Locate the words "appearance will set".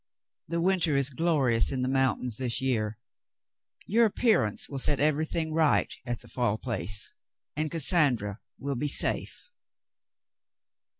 4.05-4.99